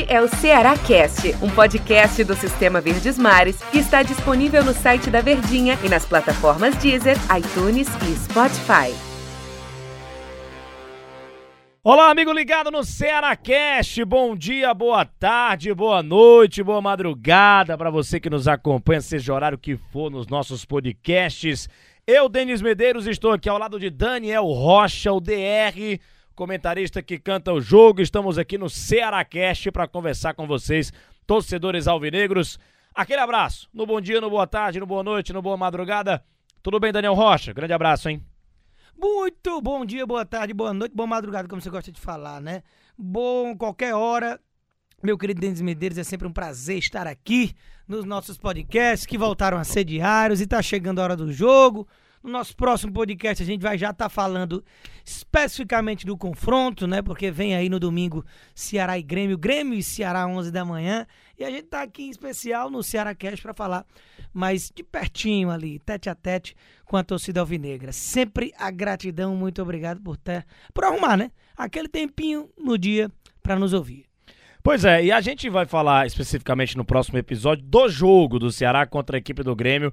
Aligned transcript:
Este 0.00 0.12
é 0.14 0.22
o 0.22 0.28
Ceará 0.28 0.78
Cast, 0.78 1.34
um 1.42 1.50
podcast 1.50 2.24
do 2.24 2.34
Sistema 2.34 2.80
Verdes 2.80 3.18
Mares 3.18 3.62
que 3.70 3.78
está 3.78 4.02
disponível 4.02 4.64
no 4.64 4.72
site 4.72 5.10
da 5.10 5.20
Verdinha 5.20 5.78
e 5.84 5.90
nas 5.90 6.06
plataformas 6.06 6.74
Deezer, 6.76 7.16
iTunes 7.36 7.86
e 8.08 8.16
Spotify. 8.16 8.94
Olá, 11.84 12.10
amigo 12.10 12.32
ligado 12.32 12.70
no 12.70 12.82
Ceará 12.82 13.36
Cast. 13.36 14.02
Bom 14.06 14.34
dia, 14.34 14.72
boa 14.72 15.04
tarde, 15.04 15.74
boa 15.74 16.02
noite, 16.02 16.62
boa 16.62 16.80
madrugada 16.80 17.76
para 17.76 17.90
você 17.90 18.18
que 18.18 18.30
nos 18.30 18.48
acompanha, 18.48 19.02
seja 19.02 19.34
horário 19.34 19.58
que 19.58 19.76
for 19.76 20.10
nos 20.10 20.26
nossos 20.26 20.64
podcasts. 20.64 21.68
Eu, 22.06 22.26
Denis 22.26 22.62
Medeiros, 22.62 23.06
estou 23.06 23.32
aqui 23.32 23.50
ao 23.50 23.58
lado 23.58 23.78
de 23.78 23.90
Daniel 23.90 24.44
Rocha, 24.44 25.12
o 25.12 25.20
DR 25.20 26.00
comentarista 26.40 27.02
que 27.02 27.18
canta 27.18 27.52
o 27.52 27.60
jogo. 27.60 28.00
Estamos 28.00 28.38
aqui 28.38 28.56
no 28.56 28.70
Cearacast 28.70 29.70
para 29.70 29.86
conversar 29.86 30.32
com 30.32 30.46
vocês, 30.46 30.90
torcedores 31.26 31.86
alvinegros. 31.86 32.58
Aquele 32.94 33.20
abraço, 33.20 33.68
no 33.74 33.84
bom 33.84 34.00
dia, 34.00 34.22
no 34.22 34.30
boa 34.30 34.46
tarde, 34.46 34.80
no 34.80 34.86
boa 34.86 35.02
noite, 35.02 35.34
no 35.34 35.42
boa 35.42 35.58
madrugada. 35.58 36.24
Tudo 36.62 36.80
bem, 36.80 36.92
Daniel 36.92 37.12
Rocha? 37.12 37.52
Grande 37.52 37.74
abraço, 37.74 38.08
hein? 38.08 38.24
Muito 38.98 39.60
bom 39.60 39.84
dia, 39.84 40.06
boa 40.06 40.24
tarde, 40.24 40.54
boa 40.54 40.72
noite, 40.72 40.94
boa 40.94 41.06
madrugada, 41.06 41.46
como 41.46 41.60
você 41.60 41.68
gosta 41.68 41.92
de 41.92 42.00
falar, 42.00 42.40
né? 42.40 42.62
Bom, 42.96 43.54
qualquer 43.54 43.94
hora. 43.94 44.40
Meu 45.02 45.18
querido 45.18 45.42
Denis 45.42 45.60
Medeiros, 45.60 45.98
é 45.98 46.04
sempre 46.04 46.26
um 46.26 46.32
prazer 46.32 46.78
estar 46.78 47.06
aqui 47.06 47.54
nos 47.86 48.06
nossos 48.06 48.38
podcasts 48.38 49.04
que 49.04 49.18
voltaram 49.18 49.58
a 49.58 49.64
ser 49.64 49.84
diários 49.84 50.40
e 50.40 50.46
tá 50.46 50.62
chegando 50.62 51.00
a 51.00 51.04
hora 51.04 51.16
do 51.16 51.30
jogo. 51.30 51.86
No 52.22 52.30
nosso 52.30 52.54
próximo 52.54 52.92
podcast 52.92 53.42
a 53.42 53.46
gente 53.46 53.62
vai 53.62 53.78
já 53.78 53.90
estar 53.90 54.04
tá 54.04 54.08
falando 54.10 54.62
especificamente 55.04 56.04
do 56.04 56.18
confronto, 56.18 56.86
né? 56.86 57.00
Porque 57.00 57.30
vem 57.30 57.54
aí 57.54 57.70
no 57.70 57.80
domingo 57.80 58.24
Ceará 58.54 58.98
e 58.98 59.02
Grêmio, 59.02 59.38
Grêmio 59.38 59.78
e 59.78 59.82
Ceará 59.82 60.26
11 60.26 60.52
da 60.52 60.62
manhã, 60.62 61.06
e 61.38 61.44
a 61.44 61.50
gente 61.50 61.64
tá 61.64 61.80
aqui 61.80 62.02
em 62.02 62.10
especial 62.10 62.70
no 62.70 62.82
Ceará 62.82 63.14
Cast 63.14 63.40
para 63.40 63.54
falar 63.54 63.86
mais 64.34 64.70
de 64.74 64.82
pertinho 64.82 65.50
ali, 65.50 65.78
tete 65.78 66.10
a 66.10 66.14
tete 66.14 66.54
com 66.84 66.98
a 66.98 67.02
torcida 67.02 67.40
alvinegra. 67.40 67.90
Sempre 67.90 68.52
a 68.58 68.70
gratidão, 68.70 69.34
muito 69.34 69.62
obrigado 69.62 70.02
por 70.02 70.18
ter 70.18 70.44
por 70.74 70.84
arrumar, 70.84 71.16
né? 71.16 71.30
Aquele 71.56 71.88
tempinho 71.88 72.50
no 72.58 72.76
dia 72.76 73.10
para 73.42 73.58
nos 73.58 73.72
ouvir. 73.72 74.04
Pois 74.62 74.84
é, 74.84 75.02
e 75.02 75.10
a 75.10 75.22
gente 75.22 75.48
vai 75.48 75.64
falar 75.64 76.06
especificamente 76.06 76.76
no 76.76 76.84
próximo 76.84 77.16
episódio 77.16 77.64
do 77.64 77.88
jogo 77.88 78.38
do 78.38 78.52
Ceará 78.52 78.86
contra 78.86 79.16
a 79.16 79.18
equipe 79.18 79.42
do 79.42 79.56
Grêmio 79.56 79.90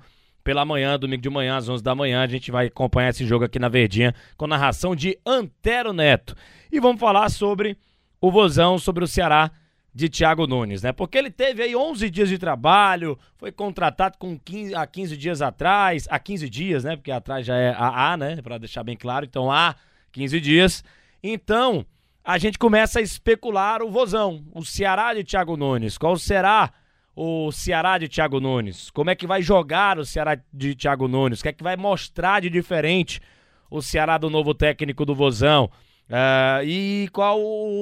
pela 0.47 0.63
manhã, 0.63 0.97
domingo 0.97 1.21
de 1.21 1.29
manhã, 1.29 1.57
às 1.57 1.67
11 1.67 1.83
da 1.83 1.93
manhã. 1.93 2.21
A 2.21 2.27
gente 2.27 2.51
vai 2.51 2.67
acompanhar 2.67 3.09
esse 3.09 3.25
jogo 3.25 3.43
aqui 3.43 3.59
na 3.59 3.67
Verdinha 3.67 4.15
com 4.37 4.47
narração 4.47 4.95
de 4.95 5.19
Antero 5.25 5.91
Neto. 5.91 6.37
E 6.71 6.79
vamos 6.79 7.01
falar 7.01 7.27
sobre 7.27 7.77
o 8.21 8.31
vozão, 8.31 8.79
sobre 8.79 9.03
o 9.03 9.07
Ceará 9.07 9.51
de 9.93 10.07
Thiago 10.07 10.47
Nunes, 10.47 10.83
né? 10.83 10.93
Porque 10.93 11.17
ele 11.17 11.29
teve 11.29 11.63
aí 11.63 11.75
11 11.75 12.09
dias 12.09 12.29
de 12.29 12.37
trabalho, 12.37 13.19
foi 13.35 13.51
contratado 13.51 14.17
com 14.17 14.39
15, 14.39 14.73
há 14.73 14.87
15 14.87 15.17
dias 15.17 15.41
atrás, 15.41 16.07
há 16.09 16.17
15 16.17 16.49
dias, 16.49 16.85
né? 16.85 16.95
Porque 16.95 17.11
atrás 17.11 17.45
já 17.45 17.57
é 17.57 17.71
a 17.71 18.13
A, 18.13 18.15
né? 18.15 18.41
Para 18.41 18.57
deixar 18.57 18.85
bem 18.85 18.95
claro. 18.95 19.25
Então, 19.25 19.51
há 19.51 19.75
15 20.13 20.39
dias. 20.39 20.81
Então, 21.21 21.85
a 22.23 22.37
gente 22.37 22.57
começa 22.57 22.99
a 22.99 23.01
especular 23.01 23.83
o 23.83 23.91
vozão, 23.91 24.45
o 24.53 24.63
Ceará 24.63 25.13
de 25.13 25.25
Thiago 25.25 25.57
Nunes. 25.57 25.97
Qual 25.97 26.15
será 26.15 26.71
o 27.19 27.51
Ceará 27.51 27.97
de 27.97 28.07
Thiago 28.07 28.39
Nunes? 28.39 28.91
Como 28.91 29.09
é 29.09 29.15
que 29.15 29.25
vai 29.25 29.41
jogar 29.41 29.97
o 29.97 30.05
Ceará 30.05 30.39
de 30.53 30.75
Thiago 30.75 31.07
Nunes? 31.07 31.39
O 31.39 31.43
que 31.43 31.49
é 31.49 31.51
que 31.51 31.63
vai 31.63 31.75
mostrar 31.75 32.41
de 32.41 32.47
diferente 32.47 33.19
o 33.71 33.81
Ceará 33.81 34.19
do 34.19 34.29
novo 34.29 34.53
técnico 34.53 35.03
do 35.03 35.15
Vozão? 35.15 35.65
Uh, 36.07 36.63
e 36.63 37.09
qual 37.11 37.39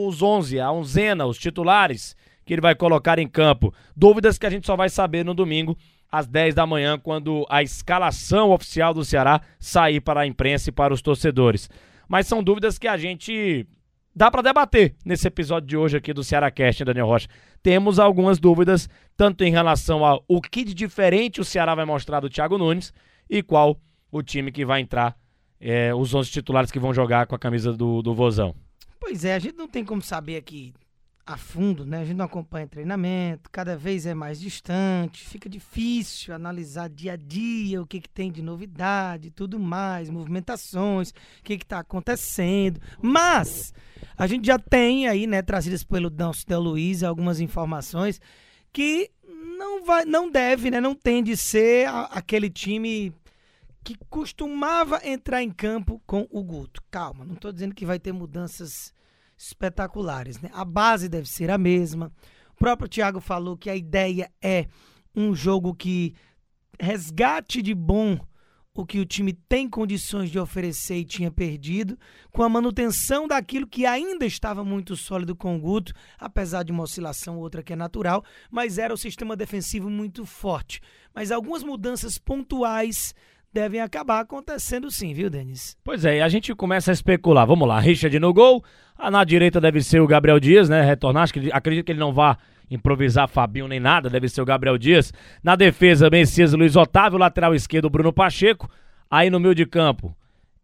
os 0.07 0.21
11, 0.21 0.57
a 0.61 0.71
onzena, 0.71 1.25
os 1.25 1.37
titulares 1.37 2.15
que 2.45 2.53
ele 2.53 2.61
vai 2.61 2.75
colocar 2.75 3.19
em 3.19 3.27
campo? 3.27 3.73
Dúvidas 3.93 4.37
que 4.37 4.45
a 4.45 4.49
gente 4.49 4.65
só 4.65 4.77
vai 4.77 4.87
saber 4.87 5.25
no 5.25 5.33
domingo 5.33 5.77
às 6.09 6.27
10 6.27 6.55
da 6.55 6.65
manhã, 6.65 6.97
quando 6.97 7.45
a 7.49 7.61
escalação 7.61 8.51
oficial 8.51 8.93
do 8.93 9.03
Ceará 9.03 9.41
sair 9.59 9.99
para 9.99 10.21
a 10.21 10.25
imprensa 10.25 10.69
e 10.69 10.71
para 10.71 10.93
os 10.93 11.01
torcedores. 11.01 11.69
Mas 12.07 12.25
são 12.25 12.41
dúvidas 12.41 12.79
que 12.79 12.87
a 12.87 12.95
gente 12.95 13.67
dá 14.15 14.31
para 14.31 14.41
debater 14.41 14.95
nesse 15.03 15.27
episódio 15.27 15.67
de 15.67 15.75
hoje 15.75 15.97
aqui 15.97 16.13
do 16.13 16.23
Ceará 16.23 16.49
Cast, 16.49 16.85
Daniel 16.85 17.07
Rocha. 17.07 17.27
Temos 17.61 17.99
algumas 17.99 18.39
dúvidas, 18.39 18.87
tanto 19.17 19.43
em 19.43 19.51
relação 19.51 20.05
ao 20.05 20.23
o 20.27 20.41
que 20.41 20.63
de 20.63 20.73
diferente 20.73 21.41
o 21.41 21.45
Ceará 21.45 21.75
vai 21.75 21.85
mostrar 21.85 22.19
do 22.19 22.29
Thiago 22.29 22.57
Nunes 22.57 22.93
e 23.29 23.43
qual 23.43 23.79
o 24.11 24.23
time 24.23 24.51
que 24.51 24.65
vai 24.65 24.79
entrar, 24.79 25.17
é, 25.59 25.93
os 25.93 26.13
11 26.13 26.31
titulares 26.31 26.71
que 26.71 26.79
vão 26.79 26.93
jogar 26.93 27.27
com 27.27 27.35
a 27.35 27.39
camisa 27.39 27.73
do, 27.73 28.01
do 28.01 28.13
Vozão. 28.13 28.55
Pois 28.99 29.25
é, 29.25 29.35
a 29.35 29.39
gente 29.39 29.57
não 29.57 29.67
tem 29.67 29.83
como 29.83 30.01
saber 30.01 30.37
aqui 30.37 30.73
a 31.25 31.37
fundo, 31.37 31.85
né? 31.85 32.01
A 32.01 32.05
gente 32.05 32.17
não 32.17 32.25
acompanha 32.25 32.67
treinamento, 32.67 33.49
cada 33.49 33.75
vez 33.75 34.05
é 34.05 34.13
mais 34.13 34.39
distante, 34.39 35.25
fica 35.25 35.49
difícil 35.49 36.35
analisar 36.35 36.87
dia 36.87 37.13
a 37.13 37.15
dia 37.15 37.81
o 37.81 37.87
que, 37.87 37.99
que 37.99 38.09
tem 38.09 38.31
de 38.31 38.43
novidade, 38.43 39.31
tudo 39.31 39.59
mais, 39.59 40.09
movimentações, 40.09 41.09
o 41.09 41.43
que 41.43 41.53
está 41.53 41.79
acontecendo. 41.79 42.79
Mas 43.01 43.73
a 44.15 44.27
gente 44.27 44.45
já 44.45 44.59
tem 44.59 45.07
aí, 45.07 45.25
né, 45.25 45.41
trazidas 45.41 45.83
pelo 45.83 46.11
Del 46.11 46.59
Luiz 46.59 47.01
algumas 47.01 47.39
informações 47.39 48.21
que 48.71 49.09
não 49.57 49.83
vai, 49.83 50.05
não 50.05 50.29
deve, 50.29 50.69
né, 50.69 50.79
não 50.79 50.93
tem 50.93 51.23
de 51.23 51.35
ser 51.35 51.87
a, 51.87 52.03
aquele 52.03 52.51
time 52.51 53.11
que 53.83 53.95
costumava 54.09 54.99
entrar 55.03 55.41
em 55.41 55.49
campo 55.49 55.99
com 56.05 56.27
o 56.29 56.43
Guto. 56.43 56.83
Calma, 56.91 57.25
não 57.25 57.33
estou 57.33 57.51
dizendo 57.51 57.73
que 57.73 57.85
vai 57.85 57.97
ter 57.97 58.11
mudanças 58.11 58.93
espetaculares. 59.37 60.39
Né? 60.39 60.49
A 60.53 60.65
base 60.65 61.09
deve 61.09 61.27
ser 61.27 61.49
a 61.49 61.57
mesma. 61.57 62.11
O 62.55 62.57
próprio 62.57 62.87
Thiago 62.87 63.19
falou 63.19 63.57
que 63.57 63.69
a 63.69 63.75
ideia 63.75 64.31
é 64.41 64.67
um 65.15 65.33
jogo 65.35 65.73
que 65.73 66.13
resgate 66.79 67.61
de 67.61 67.73
bom 67.73 68.19
o 68.75 68.85
que 68.85 68.99
o 68.99 69.05
time 69.05 69.31
tem 69.31 69.69
condições 69.69 70.29
de 70.29 70.37
oferecer 70.37 70.97
e 70.97 71.05
tinha 71.05 71.31
perdido, 71.31 71.97
com 72.29 72.43
a 72.43 72.49
manutenção 72.49 73.25
daquilo 73.25 73.65
que 73.65 73.85
ainda 73.85 74.25
estava 74.25 74.65
muito 74.65 74.97
sólido 74.97 75.33
com 75.33 75.55
o 75.55 75.59
Guto, 75.59 75.93
apesar 76.19 76.63
de 76.63 76.73
uma 76.73 76.83
oscilação 76.83 77.39
outra 77.39 77.63
que 77.63 77.71
é 77.71 77.75
natural, 77.75 78.23
mas 78.51 78.77
era 78.77 78.93
o 78.93 78.97
sistema 78.97 79.35
defensivo 79.37 79.89
muito 79.89 80.25
forte. 80.25 80.81
Mas 81.13 81.31
algumas 81.31 81.63
mudanças 81.63 82.17
pontuais 82.17 83.15
devem 83.55 83.79
acabar 83.79 84.19
acontecendo 84.19 84.91
sim, 84.91 85.13
viu, 85.13 85.29
Denis? 85.29 85.77
Pois 85.81 86.03
é, 86.03 86.17
e 86.17 86.21
a 86.21 86.27
gente 86.27 86.53
começa 86.53 86.91
a 86.91 86.93
especular. 86.93 87.47
Vamos 87.47 87.65
lá, 87.65 87.79
Richard 87.79 88.19
no 88.19 88.33
gol. 88.33 88.61
Ah, 88.97 89.09
na 89.09 89.23
direita 89.23 89.61
deve 89.61 89.81
ser 89.81 90.01
o 90.01 90.07
Gabriel 90.07 90.41
Dias, 90.41 90.67
né? 90.67 90.81
Retornar. 90.81 91.23
Acho 91.23 91.33
que, 91.33 91.49
acredito 91.53 91.85
que 91.85 91.93
ele 91.93 91.99
não 91.99 92.11
vá 92.11 92.37
improvisar 92.69 93.29
Fabinho 93.29 93.67
nem 93.67 93.79
nada, 93.79 94.09
deve 94.09 94.27
ser 94.27 94.41
o 94.41 94.45
Gabriel 94.45 94.77
Dias. 94.77 95.13
Na 95.41 95.55
defesa, 95.55 96.09
Messias 96.09 96.51
Luiz 96.51 96.75
Otávio, 96.75 97.17
lateral 97.17 97.55
esquerdo, 97.55 97.89
Bruno 97.89 98.11
Pacheco. 98.11 98.69
Aí 99.09 99.29
no 99.29 99.39
meio 99.39 99.55
de 99.55 99.65
campo, 99.65 100.13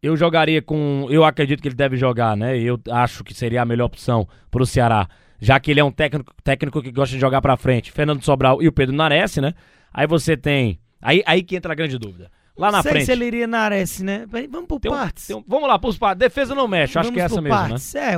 eu 0.04 0.18
jogaria 0.18 0.62
com. 0.62 1.08
Eu 1.10 1.24
acredito 1.24 1.62
que 1.62 1.70
ele 1.70 1.76
deve 1.76 1.96
jogar, 1.96 2.36
né? 2.36 2.58
Eu 2.58 2.78
acho 2.92 3.24
que 3.24 3.34
seria 3.34 3.62
a 3.62 3.66
melhor 3.66 3.86
opção 3.86 4.28
pro 4.50 4.66
Ceará. 4.66 5.08
Já 5.40 5.60
que 5.62 5.72
ele 5.72 5.80
é 5.80 5.84
um 5.84 5.92
técnico, 5.92 6.34
técnico 6.44 6.82
que 6.82 6.92
gosta 6.92 7.16
de 7.16 7.22
jogar 7.22 7.42
pra 7.42 7.56
frente. 7.56 7.90
Fernando 7.90 8.22
Sobral 8.22 8.62
e 8.62 8.68
o 8.68 8.72
Pedro 8.72 8.94
Nares, 8.94 9.38
né? 9.38 9.54
Aí 9.94 10.06
você 10.06 10.36
tem. 10.36 10.78
Aí, 11.02 11.24
aí 11.26 11.42
que 11.42 11.56
entra 11.56 11.72
a 11.72 11.76
grande 11.76 11.98
dúvida. 11.98 12.30
Lá 12.58 12.72
na 12.72 12.82
sei 12.84 12.92
frente. 12.92 13.06
se 13.06 13.12
ele 13.14 13.26
iria 13.26 13.48
na 13.48 13.60
Ares, 13.62 14.00
né? 14.02 14.26
Vamos 14.50 14.68
por 14.68 14.80
Tem 14.80 14.92
um- 14.92 14.96
partes. 14.96 15.28
tem 15.28 15.36
um- 15.36 15.44
vamos 15.48 15.68
lá, 15.68 15.80
pros 15.80 15.98
partes. 15.98 16.20
Defesa 16.20 16.54
não 16.54 16.68
mexe, 16.68 16.98
acho 17.00 17.08
Vamos 17.08 17.16
que 17.16 17.22
é 17.22 17.26
essa 17.26 17.36
por 17.36 17.42
mesmo, 17.42 17.58
né? 17.58 17.68
partes. 17.70 17.96
É, 17.96 18.14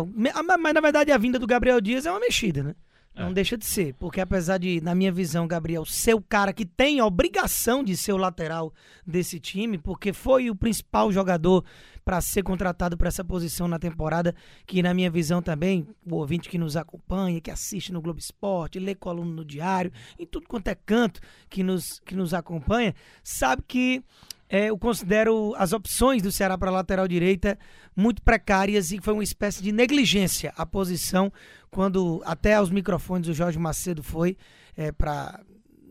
mas, 0.59 0.73
na 0.73 0.81
verdade 0.81 1.11
a 1.11 1.17
vinda 1.17 1.37
do 1.39 1.45
Gabriel 1.47 1.79
Dias 1.79 2.05
é 2.05 2.11
uma 2.11 2.19
mexida, 2.19 2.63
né? 2.63 2.75
Não 3.15 3.27
É. 3.27 3.33
deixa 3.33 3.55
de 3.55 3.63
ser, 3.63 3.93
porque 3.99 4.19
apesar 4.19 4.57
de, 4.57 4.81
na 4.81 4.95
minha 4.95 5.11
visão, 5.11 5.47
Gabriel 5.47 5.85
ser 5.85 6.15
o 6.15 6.21
cara 6.21 6.51
que 6.51 6.65
tem 6.65 6.99
a 6.99 7.05
obrigação 7.05 7.83
de 7.83 7.95
ser 7.95 8.11
o 8.11 8.17
lateral 8.17 8.73
desse 9.05 9.39
time, 9.39 9.77
porque 9.77 10.11
foi 10.11 10.49
o 10.49 10.55
principal 10.55 11.11
jogador 11.11 11.63
para 12.03 12.19
ser 12.21 12.43
contratado 12.43 12.97
para 12.97 13.07
essa 13.07 13.23
posição 13.23 13.67
na 13.67 13.79
temporada, 13.79 14.35
que 14.65 14.81
na 14.81 14.93
minha 14.93 15.09
visão 15.09 15.41
também, 15.41 15.87
o 16.05 16.15
ouvinte 16.15 16.49
que 16.49 16.57
nos 16.57 16.75
acompanha, 16.75 17.39
que 17.39 17.51
assiste 17.51 17.91
no 17.91 18.01
Globo 18.01 18.19
Esporte, 18.19 18.79
lê 18.79 18.93
coluna 18.93 19.33
no 19.33 19.45
Diário, 19.45 19.91
em 20.19 20.25
tudo 20.25 20.47
quanto 20.47 20.67
é 20.67 20.75
canto 20.75 21.21
que 21.49 21.63
nos, 21.63 21.99
que 22.05 22.15
nos 22.15 22.33
acompanha, 22.33 22.93
sabe 23.23 23.63
que 23.67 24.03
é, 24.49 24.69
eu 24.69 24.77
considero 24.77 25.55
as 25.57 25.73
opções 25.73 26.21
do 26.21 26.31
Ceará 26.31 26.57
para 26.57 26.69
a 26.69 26.73
lateral 26.73 27.07
direita 27.07 27.57
muito 27.95 28.21
precárias 28.21 28.91
e 28.91 28.99
foi 29.01 29.13
uma 29.13 29.23
espécie 29.23 29.63
de 29.63 29.71
negligência 29.71 30.53
a 30.55 30.65
posição 30.65 31.31
quando 31.71 32.21
até 32.23 32.53
aos 32.53 32.69
microfones 32.69 33.27
o 33.27 33.33
Jorge 33.33 33.57
Macedo 33.57 34.03
foi 34.03 34.37
é, 34.77 34.91
para 34.91 35.39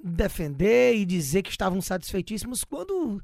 defender 0.05 0.95
e 0.95 1.05
dizer 1.05 1.43
que 1.43 1.51
estavam 1.51 1.81
satisfeitíssimos 1.81 2.63
quando 2.63 3.21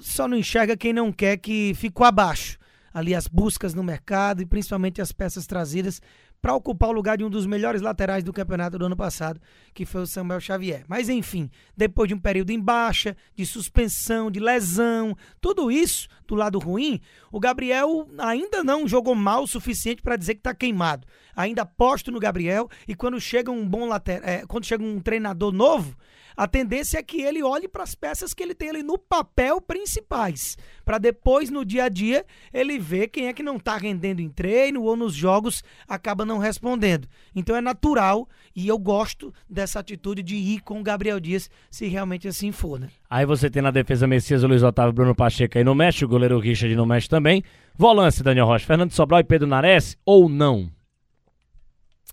só 0.00 0.28
não 0.28 0.36
enxerga 0.36 0.76
quem 0.76 0.92
não 0.92 1.12
quer 1.12 1.36
que 1.36 1.72
ficou 1.74 2.06
abaixo 2.06 2.58
ali 2.92 3.14
as 3.14 3.26
buscas 3.26 3.74
no 3.74 3.82
mercado 3.82 4.42
e 4.42 4.46
principalmente 4.46 5.00
as 5.00 5.12
peças 5.12 5.46
trazidas 5.46 6.00
para 6.40 6.54
ocupar 6.54 6.88
o 6.88 6.92
lugar 6.92 7.18
de 7.18 7.24
um 7.24 7.28
dos 7.28 7.44
melhores 7.44 7.82
laterais 7.82 8.24
do 8.24 8.32
campeonato 8.32 8.78
do 8.78 8.86
ano 8.86 8.96
passado, 8.96 9.40
que 9.74 9.84
foi 9.84 10.02
o 10.02 10.06
Samuel 10.06 10.40
Xavier. 10.40 10.84
Mas 10.88 11.08
enfim, 11.10 11.50
depois 11.76 12.08
de 12.08 12.14
um 12.14 12.18
período 12.18 12.50
em 12.50 12.58
baixa, 12.58 13.14
de 13.34 13.44
suspensão, 13.44 14.30
de 14.30 14.40
lesão, 14.40 15.14
tudo 15.38 15.70
isso 15.70 16.08
do 16.26 16.34
lado 16.34 16.58
ruim, 16.58 16.98
o 17.30 17.38
Gabriel 17.38 18.08
ainda 18.18 18.64
não 18.64 18.88
jogou 18.88 19.14
mal 19.14 19.42
o 19.42 19.46
suficiente 19.46 20.00
para 20.00 20.16
dizer 20.16 20.34
que 20.34 20.40
está 20.40 20.54
queimado. 20.54 21.06
Ainda 21.40 21.62
aposto 21.62 22.10
no 22.10 22.20
Gabriel 22.20 22.68
e 22.86 22.94
quando 22.94 23.20
chega 23.20 23.50
um 23.50 23.66
bom 23.66 23.86
lateral, 23.86 24.28
é, 24.28 24.44
quando 24.46 24.64
chega 24.64 24.84
um 24.84 25.00
treinador 25.00 25.52
novo, 25.52 25.96
a 26.36 26.46
tendência 26.46 26.98
é 26.98 27.02
que 27.02 27.20
ele 27.20 27.42
olhe 27.42 27.68
para 27.68 27.82
as 27.82 27.94
peças 27.94 28.32
que 28.32 28.42
ele 28.42 28.54
tem 28.54 28.70
ali 28.70 28.82
no 28.82 28.96
papel 28.96 29.60
principais, 29.60 30.56
para 30.84 30.96
depois 30.96 31.50
no 31.50 31.64
dia 31.64 31.84
a 31.84 31.88
dia 31.88 32.24
ele 32.52 32.78
ver 32.78 33.08
quem 33.08 33.26
é 33.26 33.32
que 33.32 33.42
não 33.42 33.56
está 33.56 33.76
rendendo 33.76 34.20
em 34.20 34.28
treino 34.28 34.82
ou 34.82 34.96
nos 34.96 35.14
jogos 35.14 35.62
acaba 35.86 36.24
não 36.24 36.38
respondendo. 36.38 37.06
Então 37.34 37.54
é 37.54 37.60
natural 37.60 38.28
e 38.56 38.66
eu 38.66 38.78
gosto 38.78 39.34
dessa 39.48 39.80
atitude 39.80 40.22
de 40.22 40.36
ir 40.36 40.60
com 40.60 40.80
o 40.80 40.82
Gabriel 40.82 41.20
Dias, 41.20 41.50
se 41.70 41.86
realmente 41.86 42.26
assim 42.26 42.52
for, 42.52 42.80
né? 42.80 42.88
Aí 43.08 43.26
você 43.26 43.50
tem 43.50 43.60
na 43.60 43.70
defesa 43.70 44.06
Messias, 44.06 44.42
Luiz 44.42 44.62
Otávio, 44.62 44.92
Bruno 44.92 45.14
Pacheco 45.14 45.58
aí 45.58 45.64
no 45.64 45.74
mexe, 45.74 46.04
o 46.04 46.08
goleiro 46.08 46.38
Richard 46.38 46.74
no 46.74 46.86
mexe 46.86 47.08
também. 47.08 47.42
Volância, 47.76 48.24
Daniel 48.24 48.46
Rocha, 48.46 48.66
Fernando 48.66 48.92
Sobral 48.92 49.20
e 49.20 49.24
Pedro 49.24 49.46
Nares 49.46 49.96
ou 50.04 50.28
não? 50.28 50.70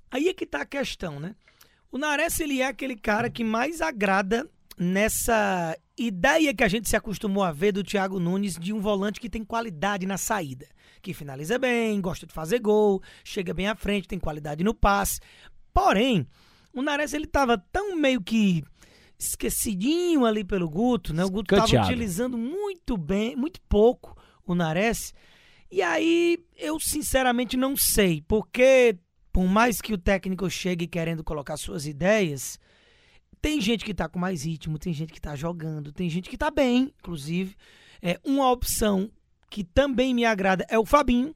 Aí 0.09 0.27
é 0.27 0.33
que 0.33 0.45
tá 0.45 0.61
a 0.61 0.65
questão, 0.65 1.19
né? 1.19 1.35
O 1.91 1.97
Nares, 1.97 2.39
ele 2.39 2.61
é 2.61 2.67
aquele 2.67 2.95
cara 2.95 3.29
que 3.29 3.43
mais 3.43 3.81
agrada 3.81 4.49
nessa 4.77 5.77
ideia 5.97 6.53
que 6.53 6.63
a 6.63 6.67
gente 6.67 6.87
se 6.87 6.95
acostumou 6.95 7.43
a 7.43 7.51
ver 7.51 7.71
do 7.71 7.83
Thiago 7.83 8.19
Nunes 8.19 8.55
de 8.55 8.71
um 8.71 8.79
volante 8.79 9.19
que 9.19 9.29
tem 9.29 9.43
qualidade 9.43 10.05
na 10.05 10.17
saída, 10.17 10.67
que 11.01 11.13
finaliza 11.13 11.57
bem, 11.57 11.99
gosta 11.99 12.27
de 12.27 12.33
fazer 12.33 12.59
gol, 12.59 13.01
chega 13.23 13.53
bem 13.53 13.67
à 13.67 13.75
frente, 13.75 14.07
tem 14.07 14.19
qualidade 14.19 14.63
no 14.63 14.73
passe. 14.73 15.19
Porém, 15.73 16.27
o 16.73 16.81
Nares 16.81 17.13
ele 17.13 17.25
tava 17.25 17.57
tão 17.57 17.95
meio 17.95 18.21
que 18.21 18.63
esquecidinho 19.17 20.25
ali 20.25 20.43
pelo 20.43 20.69
Guto, 20.69 21.13
né? 21.13 21.25
O 21.25 21.29
Guto 21.29 21.55
estava 21.55 21.85
utilizando 21.85 22.37
muito 22.37 22.95
bem, 22.95 23.35
muito 23.35 23.59
pouco 23.61 24.15
o 24.45 24.53
Nares. 24.53 25.13
E 25.71 25.81
aí 25.81 26.37
eu 26.55 26.79
sinceramente 26.79 27.57
não 27.57 27.75
sei, 27.75 28.23
porque 28.27 28.97
por 29.37 29.45
mais 29.45 29.79
que 29.79 29.93
o 29.93 29.99
técnico 29.99 30.49
chegue 30.49 30.87
querendo 30.87 31.23
colocar 31.23 31.57
suas 31.57 31.85
ideias, 31.85 32.59
tem 33.39 33.61
gente 33.61 33.85
que 33.85 33.93
tá 33.93 34.09
com 34.09 34.17
mais 34.17 34.43
ritmo, 34.43 34.79
tem 34.79 34.91
gente 34.91 35.13
que 35.13 35.21
tá 35.21 35.35
jogando, 35.35 35.91
tem 35.91 36.09
gente 36.09 36.27
que 36.27 36.35
tá 36.35 36.49
bem, 36.49 36.91
inclusive. 36.99 37.55
É, 38.01 38.19
uma 38.25 38.49
opção 38.49 39.11
que 39.47 39.63
também 39.63 40.11
me 40.11 40.25
agrada 40.25 40.65
é 40.67 40.79
o 40.79 40.83
Fabinho, 40.83 41.35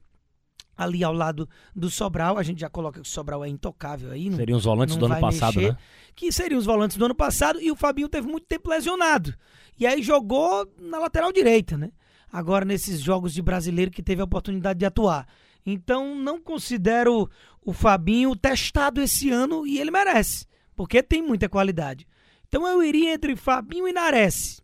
ali 0.76 1.04
ao 1.04 1.12
lado 1.12 1.48
do 1.76 1.88
Sobral. 1.88 2.38
A 2.38 2.42
gente 2.42 2.60
já 2.60 2.68
coloca 2.68 3.00
que 3.00 3.06
o 3.06 3.08
Sobral 3.08 3.44
é 3.44 3.48
intocável 3.48 4.10
aí. 4.10 4.28
Não, 4.28 4.36
seriam 4.36 4.58
os 4.58 4.64
volantes 4.64 4.96
do 4.96 5.06
ano 5.06 5.20
passado, 5.20 5.54
mexer, 5.54 5.70
né? 5.70 5.78
Que 6.16 6.32
seriam 6.32 6.58
os 6.58 6.66
volantes 6.66 6.96
do 6.96 7.04
ano 7.04 7.14
passado 7.14 7.60
e 7.60 7.70
o 7.70 7.76
Fabinho 7.76 8.08
teve 8.08 8.26
muito 8.26 8.48
tempo 8.48 8.68
lesionado. 8.68 9.32
E 9.78 9.86
aí 9.86 10.02
jogou 10.02 10.68
na 10.76 10.98
lateral 10.98 11.32
direita, 11.32 11.78
né? 11.78 11.92
Agora 12.32 12.64
nesses 12.64 12.98
jogos 12.98 13.32
de 13.32 13.40
brasileiro 13.40 13.92
que 13.92 14.02
teve 14.02 14.20
a 14.20 14.24
oportunidade 14.24 14.80
de 14.80 14.86
atuar. 14.86 15.24
Então 15.64 16.14
não 16.16 16.40
considero 16.40 17.30
o 17.64 17.72
Fabinho 17.72 18.34
testado 18.34 19.00
esse 19.00 19.30
ano 19.30 19.66
e 19.66 19.78
ele 19.78 19.90
merece, 19.90 20.46
porque 20.74 21.02
tem 21.02 21.22
muita 21.22 21.48
qualidade. 21.48 22.06
Então 22.48 22.66
eu 22.66 22.82
iria 22.82 23.14
entre 23.14 23.36
Fabinho 23.36 23.88
e 23.88 23.92
Nares. 23.92 24.60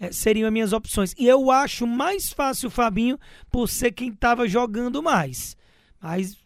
É, 0.00 0.12
seriam 0.12 0.46
as 0.46 0.52
minhas 0.52 0.72
opções. 0.72 1.12
E 1.18 1.26
eu 1.26 1.50
acho 1.50 1.86
mais 1.86 2.32
fácil 2.32 2.68
o 2.68 2.70
Fabinho 2.70 3.18
por 3.50 3.68
ser 3.68 3.90
quem 3.90 4.10
estava 4.10 4.46
jogando 4.46 5.02
mais. 5.02 5.56
Mas 6.00 6.36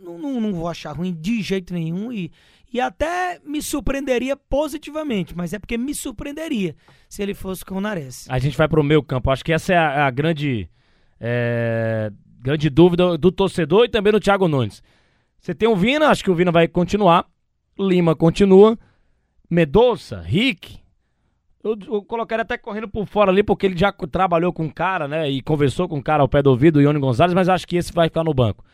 não, 0.00 0.18
não, 0.18 0.40
não, 0.40 0.52
vou 0.54 0.66
achar 0.66 0.96
ruim 0.96 1.14
de 1.14 1.42
jeito 1.42 1.74
nenhum 1.74 2.10
e, 2.10 2.32
e 2.72 2.80
até 2.80 3.38
me 3.44 3.62
surpreenderia 3.62 4.36
positivamente, 4.36 5.36
mas 5.36 5.52
é 5.52 5.58
porque 5.58 5.76
me 5.76 5.94
surpreenderia 5.94 6.74
se 7.08 7.22
ele 7.22 7.34
fosse 7.34 7.64
com 7.64 7.76
o 7.76 7.80
Nares. 7.80 8.26
A 8.28 8.38
gente 8.38 8.56
vai 8.56 8.66
para 8.66 8.80
o 8.80 8.84
meu 8.84 9.02
campo. 9.02 9.30
Acho 9.30 9.44
que 9.44 9.52
essa 9.52 9.74
é 9.74 9.76
a, 9.76 10.06
a 10.06 10.10
grande 10.10 10.68
é, 11.20 12.10
grande 12.42 12.68
dúvida 12.68 13.16
do 13.16 13.30
torcedor 13.30 13.84
e 13.84 13.88
também 13.88 14.12
do 14.12 14.20
Thiago 14.20 14.48
Nunes. 14.48 14.82
Você 15.38 15.54
tem 15.54 15.68
o 15.68 15.76
Vina, 15.76 16.08
acho 16.08 16.24
que 16.24 16.30
o 16.30 16.34
Vina 16.34 16.50
vai 16.50 16.66
continuar. 16.66 17.24
Lima 17.78 18.14
continua. 18.14 18.76
Medoça, 19.48 20.20
Rick. 20.20 20.80
Eu, 21.62 21.78
eu 21.86 22.02
colocaria 22.02 22.42
até 22.42 22.58
correndo 22.58 22.88
por 22.88 23.06
fora 23.06 23.30
ali, 23.30 23.42
porque 23.42 23.66
ele 23.66 23.76
já 23.76 23.92
trabalhou 23.92 24.52
com 24.52 24.64
um 24.64 24.68
cara, 24.68 25.06
né? 25.06 25.30
E 25.30 25.40
conversou 25.40 25.88
com 25.88 25.98
um 25.98 26.02
cara 26.02 26.22
ao 26.22 26.28
pé 26.28 26.42
do 26.42 26.50
ouvido, 26.50 26.76
o 26.78 26.82
Ione 26.82 26.98
Gonzalez, 26.98 27.34
mas 27.34 27.48
acho 27.48 27.66
que 27.66 27.76
esse 27.76 27.92
vai 27.92 28.08
ficar 28.08 28.24
no 28.24 28.34
banco. 28.34 28.64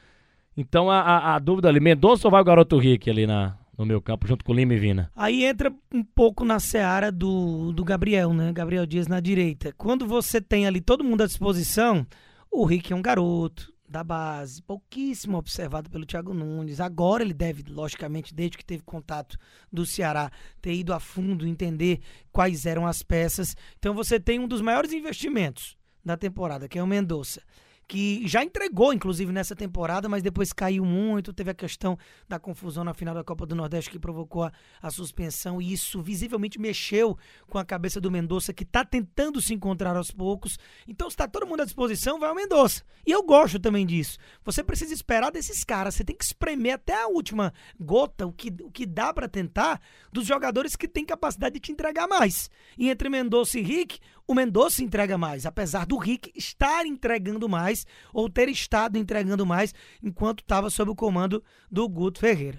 Então 0.56 0.91
a, 0.91 1.00
a, 1.00 1.35
a 1.35 1.38
dúvida 1.38 1.69
ali, 1.69 1.81
Mendonça 1.81 2.26
ou 2.26 2.32
vai 2.32 2.41
o 2.41 2.44
garoto 2.44 2.79
Rick 2.79 3.09
ali 3.11 3.26
na, 3.26 3.56
no 3.76 3.85
meu 3.85 4.00
campo, 4.00 4.26
junto 4.26 4.44
com 4.44 4.55
Lima 4.55 4.75
e 4.75 4.79
Vina? 4.79 5.11
Aí 5.14 5.44
entra 5.44 5.73
um 5.94 6.03
pouco 6.03 6.44
na 6.44 6.59
seara 6.59 7.12
do, 7.12 7.73
do 7.73 7.85
Gabriel, 7.85 8.32
né? 8.32 8.53
Gabriel 8.53 8.87
Dias 8.87 9.06
na 9.06 9.21
direita. 9.21 9.73
Quando 9.76 10.06
você 10.06 10.41
tem 10.41 10.67
ali 10.67 10.81
todo 10.81 11.05
mundo 11.05 11.23
à 11.23 11.26
disposição, 11.26 12.06
o 12.50 12.65
Rick 12.65 12.93
é 12.93 12.97
um 12.97 13.03
garoto 13.03 13.73
da 13.89 14.05
base, 14.05 14.62
pouquíssimo 14.62 15.39
observado 15.39 15.89
pelo 15.89 16.05
Thiago 16.05 16.35
Nunes. 16.35 16.81
Agora 16.81 17.23
ele 17.23 17.33
deve, 17.33 17.65
logicamente, 17.71 18.35
desde 18.35 18.59
que 18.59 18.65
teve 18.65 18.83
contato 18.83 19.39
do 19.73 19.87
Ceará, 19.87 20.31
ter 20.61 20.75
ido 20.75 20.93
a 20.93 21.00
fundo, 21.00 21.47
entender 21.47 22.00
quais 22.31 22.67
eram 22.67 22.87
as 22.87 23.03
peças. 23.03 23.56
Então 23.79 23.95
você 23.95 24.21
tem 24.21 24.39
um 24.39 24.49
dos 24.49 24.61
maiores 24.61 24.93
investimentos 24.93 25.77
da 26.05 26.17
temporada, 26.17 26.69
que 26.69 26.79
é 26.79 26.83
o 26.83 26.87
Mendonça 26.87 27.43
que 27.88 28.29
já 28.29 28.44
entregou, 28.44 28.93
inclusive, 28.93 29.32
nessa 29.32 29.56
temporada, 29.56 30.11
mas 30.11 30.23
depois 30.23 30.52
caiu 30.52 30.85
muito. 30.85 31.32
Teve 31.32 31.50
a 31.50 31.55
questão 31.55 31.99
da 32.29 32.38
confusão 32.38 32.85
na 32.85 32.93
final 32.93 33.14
da 33.14 33.25
Copa 33.25 33.46
do 33.46 33.55
Nordeste 33.55 33.90
que 33.90 33.99
provocou 33.99 34.44
a, 34.44 34.52
a 34.82 34.90
suspensão, 34.90 35.61
e 35.61 35.73
isso 35.73 36.02
visivelmente 36.02 36.61
mexeu 36.61 37.17
com 37.49 37.56
a 37.56 37.64
cabeça 37.64 37.99
do 37.99 38.11
Mendonça, 38.11 38.52
que 38.52 38.62
está 38.62 38.85
tentando 38.85 39.40
se 39.40 39.55
encontrar 39.55 39.96
aos 39.96 40.11
poucos. 40.11 40.58
Então, 40.87 41.08
se 41.08 41.14
está 41.14 41.26
todo 41.26 41.46
mundo 41.46 41.62
à 41.62 41.64
disposição, 41.64 42.20
vai 42.20 42.31
o 42.31 42.35
Mendonça. 42.35 42.85
E 43.06 43.11
eu 43.11 43.23
gosto 43.23 43.58
também 43.58 43.87
disso. 43.87 44.19
Você 44.44 44.62
precisa 44.62 44.93
esperar 44.93 45.32
desses 45.32 45.64
caras, 45.64 45.94
você 45.94 46.05
tem 46.05 46.14
que 46.14 46.25
espremer 46.25 46.75
até 46.75 47.02
a 47.02 47.08
última 47.08 47.55
gota, 47.81 48.26
o 48.26 48.32
que, 48.32 48.49
o 48.62 48.70
que 48.70 48.85
dá 48.85 49.14
para 49.14 49.26
tentar, 49.26 49.81
dos 50.12 50.26
jogadores 50.26 50.76
que 50.76 50.87
têm 50.87 51.06
capacidade 51.06 51.55
de 51.55 51.61
te 51.61 51.73
entregar 51.73 52.06
mais. 52.06 52.50
E 52.76 52.90
entre 52.90 53.08
Mendonça 53.08 53.58
e 53.58 53.62
Rick, 53.62 53.99
o 54.29 54.35
Mendonça 54.35 54.85
entrega 54.85 55.17
mais, 55.17 55.47
apesar 55.47 55.87
do 55.87 55.97
Rick 55.97 56.31
estar 56.37 56.85
entregando 56.85 57.49
mais 57.49 57.87
ou 58.13 58.29
ter 58.29 58.51
estado 58.51 58.99
entregando 58.99 59.47
mais 59.47 59.75
enquanto 60.03 60.41
estava 60.41 60.69
sob 60.69 60.91
o 60.91 60.95
comando 60.95 61.43
do 61.71 61.89
Guto 61.89 62.21
Ferreira. 62.21 62.59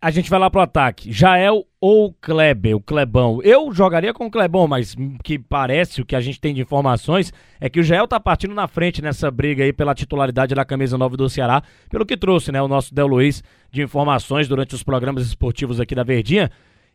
A 0.00 0.10
gente 0.10 0.28
vai 0.28 0.38
lá 0.38 0.50
pro 0.50 0.60
ataque. 0.60 1.10
Jael 1.12 1.66
ou 1.80 2.12
Kleber, 2.12 2.76
o 2.76 2.80
Clebão. 2.80 3.40
Eu 3.42 3.72
jogaria 3.72 4.12
com 4.12 4.26
o 4.26 4.30
Clebão, 4.30 4.66
mas 4.66 4.94
que 5.22 5.38
parece, 5.38 6.00
o 6.00 6.06
que 6.06 6.16
a 6.16 6.20
gente 6.20 6.40
tem 6.40 6.54
de 6.54 6.60
informações, 6.60 7.32
é 7.60 7.70
que 7.70 7.80
o 7.80 7.82
Jael 7.82 8.06
tá 8.06 8.20
partindo 8.20 8.54
na 8.54 8.68
frente 8.68 9.00
nessa 9.00 9.30
briga 9.30 9.64
aí 9.64 9.72
pela 9.72 9.94
titularidade 9.94 10.54
da 10.54 10.64
camisa 10.64 10.98
9 10.98 11.16
do 11.16 11.28
Ceará, 11.30 11.62
pelo 11.88 12.04
que 12.04 12.16
trouxe, 12.18 12.52
né, 12.52 12.60
o 12.60 12.68
nosso 12.68 12.94
Del 12.94 13.06
Luiz 13.06 13.42
de 13.70 13.82
informações 13.82 14.46
durante 14.46 14.74
os 14.74 14.82
programas 14.82 15.26
esportivos 15.26 15.80
aqui 15.80 15.94
da 15.94 16.02
Verdinha, 16.02 16.50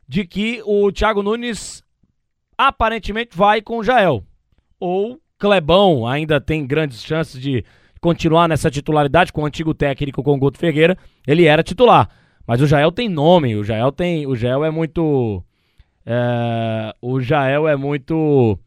de 0.08 0.26
que 0.26 0.62
o 0.64 0.92
Thiago 0.92 1.24
Nunes 1.24 1.84
aparentemente 2.60 3.38
vai 3.38 3.62
com 3.62 3.78
o 3.78 3.84
Jael. 3.84 4.22
Ou 4.78 5.18
Clebão 5.38 6.06
ainda 6.06 6.42
tem 6.42 6.68
grandes 6.68 7.02
chances 7.02 7.42
de 7.42 7.64
continuar 8.02 8.50
nessa 8.50 8.70
titularidade 8.70 9.32
com 9.32 9.44
o 9.44 9.46
antigo 9.46 9.74
técnico 9.74 10.22
com 10.22 10.34
o 10.34 10.38
Guto 10.38 10.60
Ferreira. 10.60 10.98
Ele 11.26 11.46
era 11.46 11.64
titular. 11.64 12.10
Mas 12.46 12.62
o 12.62 12.68
Jael 12.68 12.92
tem 12.92 13.08
nome, 13.08 13.56
o 13.56 13.64
Jael 13.64 13.94
tem. 13.94 14.28
O 14.28 14.36
Jael 14.36 14.66
é 14.66 14.72
muito. 14.72 15.42
É, 16.06 16.94
o 17.02 17.22
Jael 17.22 17.66
é 17.66 17.78
muito. 17.78 18.60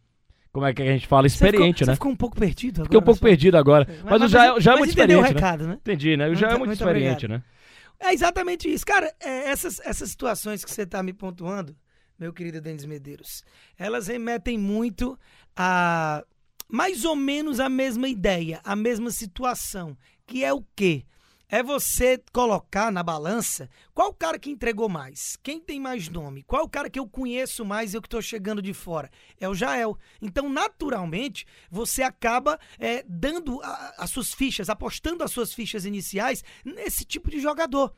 Como 0.52 0.64
é 0.64 0.72
que 0.72 0.80
a 0.80 0.86
gente 0.86 1.06
fala? 1.06 1.26
Experiente, 1.26 1.80
ficou, 1.80 1.86
né? 1.86 1.92
Você 1.92 1.96
ficou 1.96 2.12
um 2.12 2.16
pouco 2.16 2.36
perdido 2.36 2.76
agora. 2.76 2.84
Fiquei 2.84 2.98
um 2.98 3.02
pouco 3.02 3.18
só. 3.18 3.26
perdido 3.26 3.56
agora. 3.56 3.86
Mas, 3.88 4.10
mas, 4.10 4.22
o 4.22 4.28
Jael, 4.28 4.60
já 4.60 4.72
é 4.72 4.76
muito 4.76 4.90
experiente. 4.90 5.20
O 5.20 5.22
né? 5.22 5.28
recado, 5.28 5.66
né? 5.66 5.74
Entendi, 5.74 6.16
né? 6.16 6.28
O 6.28 6.34
Jael 6.34 6.52
é 6.52 6.58
muito, 6.58 6.68
muito 6.68 6.80
experiente, 6.80 7.26
obrigado. 7.26 7.40
né? 7.40 8.08
É 8.08 8.14
exatamente 8.14 8.72
isso. 8.72 8.86
Cara, 8.86 9.12
é, 9.20 9.50
essas, 9.50 9.80
essas 9.80 10.10
situações 10.10 10.64
que 10.64 10.70
você 10.70 10.82
está 10.82 11.02
me 11.02 11.12
pontuando, 11.12 11.74
meu 12.22 12.32
querido 12.32 12.60
Denis 12.60 12.84
Medeiros, 12.84 13.42
elas 13.76 14.06
remetem 14.06 14.56
muito 14.56 15.18
a 15.56 16.24
mais 16.68 17.04
ou 17.04 17.16
menos 17.16 17.58
a 17.58 17.68
mesma 17.68 18.08
ideia, 18.08 18.60
a 18.62 18.76
mesma 18.76 19.10
situação, 19.10 19.98
que 20.24 20.44
é 20.44 20.52
o 20.52 20.64
quê? 20.76 21.04
É 21.48 21.62
você 21.62 22.22
colocar 22.32 22.90
na 22.92 23.02
balança 23.02 23.68
qual 23.92 24.10
o 24.10 24.14
cara 24.14 24.38
que 24.38 24.50
entregou 24.50 24.88
mais, 24.88 25.36
quem 25.42 25.60
tem 25.60 25.80
mais 25.80 26.08
nome, 26.08 26.44
qual 26.44 26.64
o 26.64 26.68
cara 26.68 26.88
que 26.88 26.98
eu 26.98 27.08
conheço 27.08 27.64
mais 27.64 27.92
e 27.92 27.96
eu 27.96 28.00
que 28.00 28.06
estou 28.06 28.22
chegando 28.22 28.62
de 28.62 28.72
fora. 28.72 29.10
É 29.38 29.48
o 29.48 29.54
Jael. 29.54 29.98
Então, 30.22 30.48
naturalmente, 30.48 31.44
você 31.70 32.04
acaba 32.04 32.58
é, 32.78 33.04
dando 33.06 33.60
as 33.98 34.10
suas 34.10 34.32
fichas, 34.32 34.70
apostando 34.70 35.24
as 35.24 35.32
suas 35.32 35.52
fichas 35.52 35.84
iniciais 35.84 36.42
nesse 36.64 37.04
tipo 37.04 37.28
de 37.28 37.40
jogador. 37.40 37.92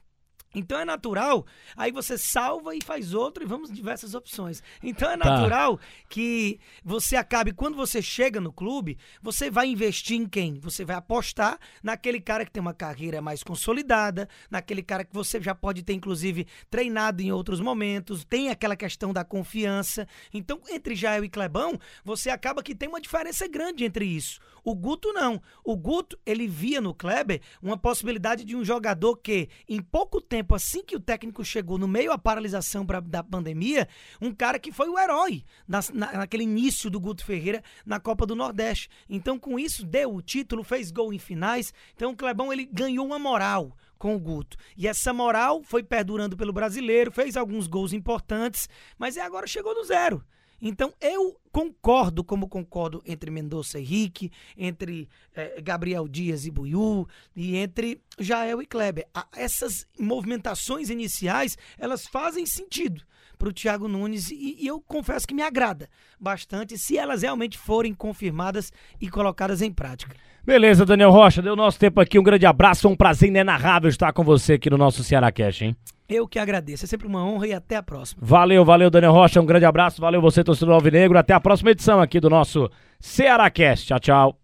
Então 0.54 0.78
é 0.78 0.84
natural, 0.84 1.44
aí 1.76 1.90
você 1.90 2.16
salva 2.16 2.74
e 2.76 2.82
faz 2.82 3.12
outro 3.14 3.42
e 3.42 3.46
vamos 3.46 3.72
diversas 3.72 4.14
opções. 4.14 4.62
Então 4.82 5.10
é 5.10 5.16
Tá. 5.16 5.30
natural 5.30 5.78
que 6.08 6.58
você 6.84 7.16
acabe, 7.16 7.52
quando 7.52 7.76
você 7.76 8.02
chega 8.02 8.40
no 8.40 8.52
clube, 8.52 8.96
você 9.22 9.50
vai 9.50 9.66
investir 9.68 10.16
em 10.16 10.26
quem? 10.26 10.58
Você 10.60 10.84
vai 10.84 10.96
apostar 10.96 11.58
naquele 11.82 12.20
cara 12.20 12.44
que 12.44 12.50
tem 12.50 12.60
uma 12.60 12.74
carreira 12.74 13.22
mais 13.22 13.42
consolidada, 13.42 14.28
naquele 14.50 14.82
cara 14.82 15.04
que 15.04 15.14
você 15.14 15.40
já 15.40 15.54
pode 15.54 15.82
ter, 15.82 15.94
inclusive, 15.94 16.46
treinado 16.70 17.22
em 17.22 17.32
outros 17.32 17.60
momentos, 17.60 18.24
tem 18.24 18.50
aquela 18.50 18.76
questão 18.76 19.12
da 19.12 19.24
confiança. 19.24 20.06
Então, 20.32 20.60
entre 20.70 20.94
Jael 20.94 21.24
e 21.24 21.28
Clebão, 21.28 21.78
você 22.04 22.28
acaba 22.28 22.62
que 22.62 22.74
tem 22.74 22.88
uma 22.88 23.00
diferença 23.00 23.48
grande 23.48 23.84
entre 23.84 24.04
isso. 24.04 24.40
O 24.62 24.74
Guto 24.74 25.12
não. 25.12 25.40
O 25.62 25.76
Guto, 25.76 26.18
ele 26.24 26.46
via 26.48 26.80
no 26.80 26.94
Kleber 26.94 27.40
uma 27.62 27.76
possibilidade 27.76 28.44
de 28.44 28.56
um 28.56 28.64
jogador 28.64 29.16
que, 29.16 29.48
em 29.68 29.80
pouco 29.80 30.20
tempo, 30.20 30.43
assim 30.52 30.82
que 30.84 30.96
o 30.96 31.00
técnico 31.00 31.44
chegou 31.44 31.78
no 31.78 31.86
meio 31.86 32.10
à 32.10 32.18
paralisação 32.18 32.84
pra- 32.84 32.98
da 32.98 33.22
pandemia, 33.22 33.86
um 34.20 34.34
cara 34.34 34.58
que 34.58 34.72
foi 34.72 34.88
o 34.88 34.98
herói 34.98 35.44
nas- 35.68 35.90
na- 35.90 36.12
naquele 36.12 36.42
início 36.42 36.90
do 36.90 36.98
Guto 36.98 37.24
Ferreira 37.24 37.62
na 37.86 38.00
Copa 38.00 38.26
do 38.26 38.34
Nordeste. 38.34 38.88
Então, 39.08 39.38
com 39.38 39.56
isso, 39.58 39.86
deu 39.86 40.12
o 40.12 40.20
título, 40.20 40.64
fez 40.64 40.90
gol 40.90 41.12
em 41.12 41.18
finais. 41.18 41.72
Então, 41.94 42.10
o 42.10 42.16
Clebão, 42.16 42.52
ele 42.52 42.64
ganhou 42.66 43.06
uma 43.06 43.18
moral 43.18 43.76
com 43.96 44.16
o 44.16 44.18
Guto. 44.18 44.56
E 44.76 44.88
essa 44.88 45.12
moral 45.12 45.62
foi 45.62 45.82
perdurando 45.82 46.36
pelo 46.36 46.52
brasileiro, 46.52 47.12
fez 47.12 47.36
alguns 47.36 47.66
gols 47.68 47.92
importantes, 47.92 48.68
mas 48.98 49.16
é 49.16 49.20
agora 49.20 49.46
chegou 49.46 49.72
no 49.74 49.84
zero. 49.84 50.22
Então 50.66 50.92
eu 51.00 51.36
concordo, 51.52 52.24
como 52.24 52.48
concordo 52.48 53.02
entre 53.06 53.30
Mendonça 53.30 53.78
e 53.78 53.82
Henrique, 53.82 54.32
entre 54.56 55.06
eh, 55.36 55.60
Gabriel 55.62 56.08
Dias 56.08 56.46
e 56.46 56.50
Buiú, 56.50 57.06
e 57.36 57.54
entre 57.56 58.00
Jael 58.18 58.62
e 58.62 58.66
Kleber. 58.66 59.06
A- 59.14 59.26
essas 59.36 59.86
movimentações 60.00 60.88
iniciais, 60.88 61.56
elas 61.78 62.06
fazem 62.06 62.46
sentido 62.46 63.02
para 63.38 63.48
o 63.48 63.52
Thiago 63.52 63.86
Nunes 63.88 64.30
e, 64.30 64.56
e 64.60 64.66
eu 64.66 64.80
confesso 64.80 65.26
que 65.26 65.34
me 65.34 65.42
agrada 65.42 65.88
bastante 66.18 66.78
se 66.78 66.96
elas 66.96 67.22
realmente 67.22 67.58
forem 67.58 67.92
confirmadas 67.92 68.72
e 69.00 69.08
colocadas 69.10 69.60
em 69.60 69.70
prática. 69.72 70.16
Beleza, 70.44 70.84
Daniel 70.86 71.10
Rocha, 71.10 71.42
deu 71.42 71.54
nosso 71.56 71.78
tempo 71.78 72.00
aqui. 72.00 72.18
Um 72.18 72.22
grande 72.22 72.46
abraço, 72.46 72.88
um 72.88 72.96
prazer 72.96 73.28
inenarrável 73.28 73.88
estar 73.90 74.12
com 74.12 74.22
você 74.24 74.54
aqui 74.54 74.70
no 74.70 74.76
nosso 74.78 75.02
Ceará 75.04 75.30
Cash, 75.30 75.62
hein? 75.62 75.76
Eu 76.08 76.28
que 76.28 76.38
agradeço, 76.38 76.84
é 76.84 76.88
sempre 76.88 77.06
uma 77.06 77.24
honra 77.24 77.46
e 77.46 77.52
até 77.52 77.76
a 77.76 77.82
próxima. 77.82 78.20
Valeu, 78.22 78.64
valeu, 78.64 78.90
Daniel 78.90 79.12
Rocha. 79.12 79.40
Um 79.40 79.46
grande 79.46 79.64
abraço. 79.64 80.00
Valeu 80.00 80.20
você, 80.20 80.44
torcedor 80.44 80.74
Alvinegro. 80.74 81.18
Até 81.18 81.32
a 81.32 81.40
próxima 81.40 81.70
edição 81.70 82.00
aqui 82.00 82.20
do 82.20 82.28
nosso 82.28 82.70
Ceará 83.00 83.48
Cast. 83.50 83.86
Tchau, 83.86 84.00
tchau. 84.00 84.38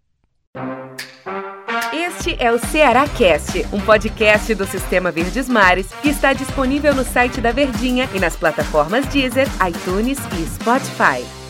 Este 1.93 2.35
é 2.39 2.51
o 2.51 2.57
Ceará 2.57 3.07
Cast, 3.07 3.65
um 3.73 3.79
podcast 3.79 4.53
do 4.55 4.65
Sistema 4.65 5.11
Verdes 5.11 5.47
Mares 5.47 5.91
que 6.01 6.09
está 6.09 6.33
disponível 6.33 6.95
no 6.95 7.03
site 7.03 7.39
da 7.39 7.51
Verdinha 7.51 8.09
e 8.13 8.19
nas 8.19 8.35
plataformas 8.35 9.05
Deezer, 9.07 9.47
iTunes 9.67 10.19
e 10.39 10.45
Spotify. 10.45 11.40